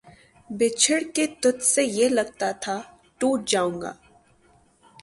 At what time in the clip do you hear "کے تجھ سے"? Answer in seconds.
1.15-1.83